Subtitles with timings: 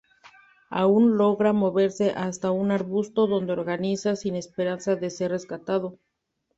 [0.81, 5.87] Aun logra moverse hasta un arbusto donde agoniza sin esperanza de ser rescatado.